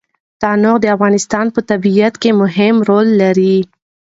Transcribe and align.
تنوع 0.41 0.77
د 0.81 0.85
افغانستان 0.95 1.45
په 1.55 1.59
طبیعت 1.69 2.13
کې 2.21 2.31
مهم 2.41 2.75
رول 2.89 3.07
لري. 3.21 3.57